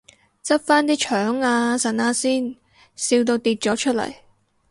[0.43, 2.55] 執返啲腸啊腎啊先，
[2.95, 4.11] 笑到跌咗出嚟